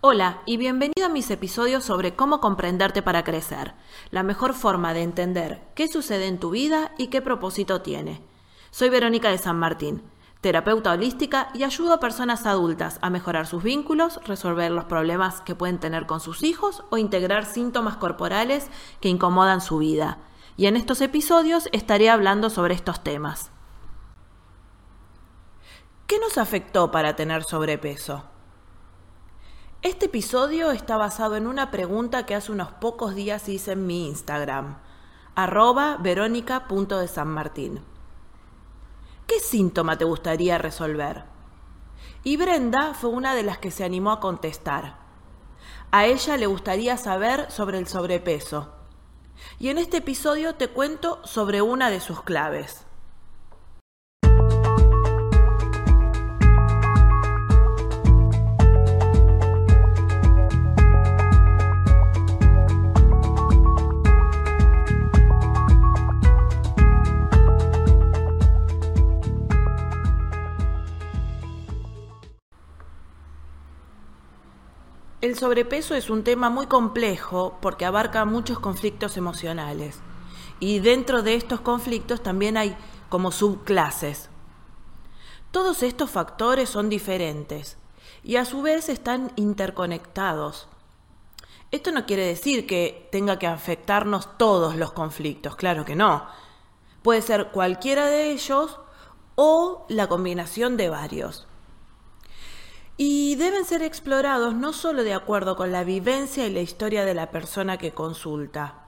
[0.00, 3.74] Hola y bienvenido a mis episodios sobre cómo comprenderte para crecer,
[4.10, 8.22] la mejor forma de entender qué sucede en tu vida y qué propósito tiene.
[8.70, 10.02] Soy Verónica de San Martín,
[10.42, 15.54] terapeuta holística y ayudo a personas adultas a mejorar sus vínculos, resolver los problemas que
[15.54, 18.68] pueden tener con sus hijos o integrar síntomas corporales
[19.00, 20.18] que incomodan su vida.
[20.56, 23.50] Y en estos episodios estaré hablando sobre estos temas.
[26.06, 28.35] ¿Qué nos afectó para tener sobrepeso?
[29.86, 34.08] Este episodio está basado en una pregunta que hace unos pocos días hice en mi
[34.08, 34.78] Instagram,
[35.36, 37.84] arroba verónica.desanmartín.
[39.28, 41.22] ¿Qué síntoma te gustaría resolver?
[42.24, 44.96] Y Brenda fue una de las que se animó a contestar.
[45.92, 48.72] A ella le gustaría saber sobre el sobrepeso.
[49.60, 52.86] Y en este episodio te cuento sobre una de sus claves.
[75.26, 79.98] El sobrepeso es un tema muy complejo porque abarca muchos conflictos emocionales.
[80.60, 82.76] Y dentro de estos conflictos también hay
[83.08, 84.30] como subclases.
[85.50, 87.76] Todos estos factores son diferentes
[88.22, 90.68] y a su vez están interconectados.
[91.72, 96.24] Esto no quiere decir que tenga que afectarnos todos los conflictos, claro que no.
[97.02, 98.78] Puede ser cualquiera de ellos
[99.34, 101.48] o la combinación de varios
[102.96, 107.14] y deben ser explorados no solo de acuerdo con la vivencia y la historia de
[107.14, 108.86] la persona que consulta,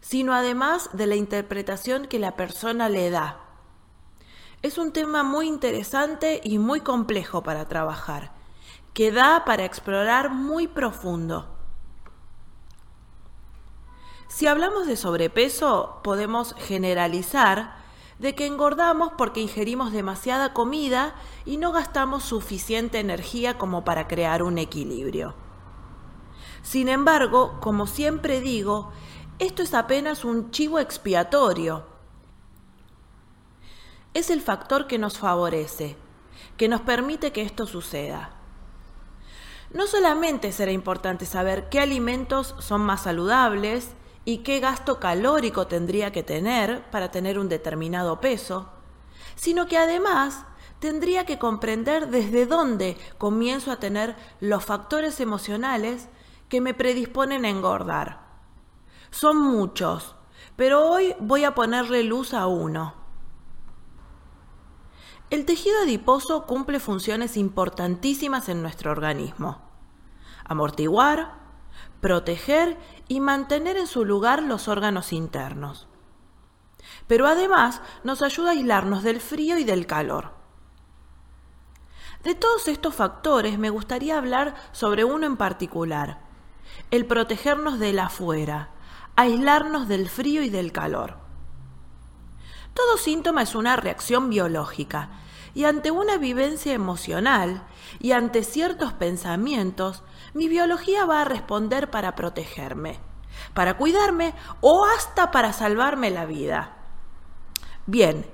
[0.00, 3.40] sino además de la interpretación que la persona le da.
[4.62, 8.32] Es un tema muy interesante y muy complejo para trabajar,
[8.92, 11.50] que da para explorar muy profundo.
[14.28, 17.83] Si hablamos de sobrepeso, podemos generalizar
[18.18, 21.14] de que engordamos porque ingerimos demasiada comida
[21.44, 25.34] y no gastamos suficiente energía como para crear un equilibrio.
[26.62, 28.90] Sin embargo, como siempre digo,
[29.38, 31.84] esto es apenas un chivo expiatorio.
[34.14, 35.96] Es el factor que nos favorece,
[36.56, 38.30] que nos permite que esto suceda.
[39.72, 43.90] No solamente será importante saber qué alimentos son más saludables,
[44.24, 48.70] y qué gasto calórico tendría que tener para tener un determinado peso,
[49.34, 50.44] sino que además
[50.78, 56.08] tendría que comprender desde dónde comienzo a tener los factores emocionales
[56.48, 58.24] que me predisponen a engordar.
[59.10, 60.16] Son muchos,
[60.56, 62.94] pero hoy voy a ponerle luz a uno.
[65.30, 69.62] El tejido adiposo cumple funciones importantísimas en nuestro organismo.
[70.44, 71.43] Amortiguar,
[72.04, 72.76] proteger
[73.08, 75.88] y mantener en su lugar los órganos internos.
[77.06, 80.34] Pero además nos ayuda a aislarnos del frío y del calor.
[82.22, 86.18] De todos estos factores me gustaría hablar sobre uno en particular,
[86.90, 88.68] el protegernos del afuera,
[89.16, 91.16] aislarnos del frío y del calor.
[92.74, 95.08] Todo síntoma es una reacción biológica
[95.54, 97.62] y ante una vivencia emocional
[98.00, 100.02] y ante ciertos pensamientos,
[100.34, 102.98] mi biología va a responder para protegerme,
[103.54, 106.76] para cuidarme o hasta para salvarme la vida.
[107.86, 108.26] Bien,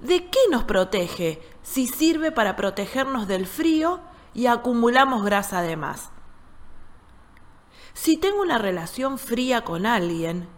[0.00, 4.00] ¿de qué nos protege si sirve para protegernos del frío
[4.34, 6.10] y acumulamos grasa de más?
[7.94, 10.48] Si tengo una relación fría con alguien,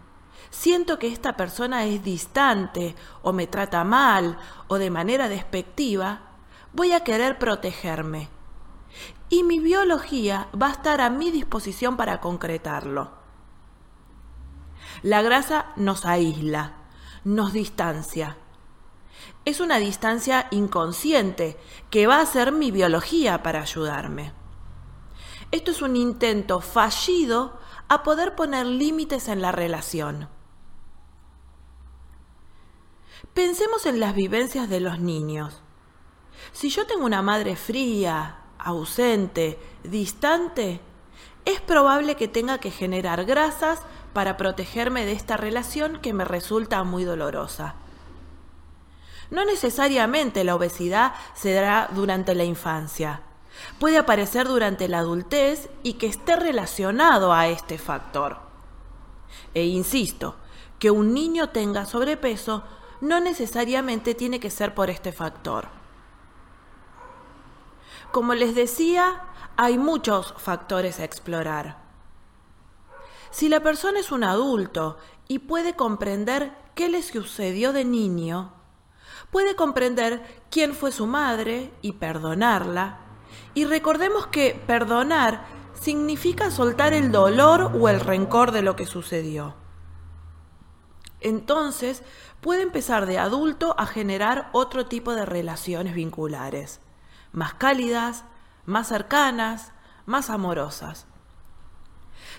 [0.49, 6.21] siento que esta persona es distante o me trata mal o de manera despectiva,
[6.73, 8.29] voy a querer protegerme.
[9.29, 13.11] Y mi biología va a estar a mi disposición para concretarlo.
[15.03, 16.73] La grasa nos aísla,
[17.23, 18.37] nos distancia.
[19.45, 21.57] Es una distancia inconsciente
[21.89, 24.33] que va a ser mi biología para ayudarme.
[25.51, 27.59] Esto es un intento fallido
[27.89, 30.29] a poder poner límites en la relación.
[33.33, 35.61] Pensemos en las vivencias de los niños.
[36.53, 40.79] Si yo tengo una madre fría, ausente, distante,
[41.45, 43.81] es probable que tenga que generar grasas
[44.13, 47.75] para protegerme de esta relación que me resulta muy dolorosa.
[49.31, 53.21] No necesariamente la obesidad se dará durante la infancia.
[53.79, 58.39] Puede aparecer durante la adultez y que esté relacionado a este factor.
[59.53, 60.35] E insisto,
[60.79, 62.63] que un niño tenga sobrepeso
[63.01, 65.67] no necesariamente tiene que ser por este factor.
[68.11, 69.21] Como les decía,
[69.55, 71.77] hay muchos factores a explorar.
[73.31, 74.97] Si la persona es un adulto
[75.27, 78.53] y puede comprender qué le sucedió de niño,
[79.31, 82.99] puede comprender quién fue su madre y perdonarla.
[83.53, 89.55] Y recordemos que perdonar significa soltar el dolor o el rencor de lo que sucedió.
[91.21, 92.03] Entonces
[92.41, 96.79] puede empezar de adulto a generar otro tipo de relaciones vinculares,
[97.31, 98.23] más cálidas,
[98.65, 99.71] más cercanas,
[100.05, 101.05] más amorosas.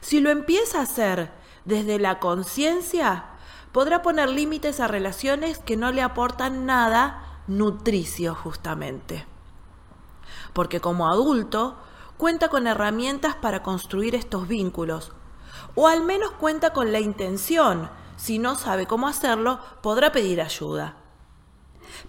[0.00, 1.30] Si lo empieza a hacer
[1.64, 3.24] desde la conciencia,
[3.72, 9.26] podrá poner límites a relaciones que no le aportan nada nutricio justamente.
[10.52, 11.76] Porque como adulto
[12.16, 15.12] cuenta con herramientas para construir estos vínculos,
[15.74, 17.90] o al menos cuenta con la intención.
[18.16, 20.96] Si no sabe cómo hacerlo, podrá pedir ayuda.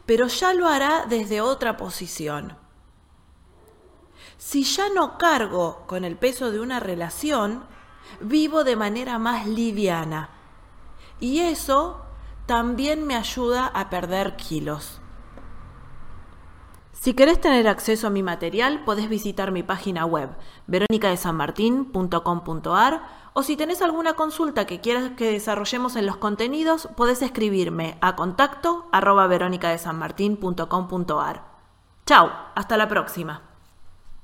[0.06, 2.58] Pero ya lo hará desde otra posición.
[4.38, 7.64] Si ya no cargo con el peso de una relación,
[8.20, 10.32] vivo de manera más liviana.
[11.20, 12.02] Y eso
[12.46, 15.01] también me ayuda a perder kilos.
[17.02, 20.30] Si querés tener acceso a mi material, podés visitar mi página web,
[20.68, 23.02] veronicadesanmartin.com.ar,
[23.34, 28.16] o si tenés alguna consulta que quieras que desarrollemos en los contenidos, podés escribirme a
[28.16, 31.44] contacto arroba veronicadesanmartin.com.ar.
[32.06, 33.51] Chao, hasta la próxima.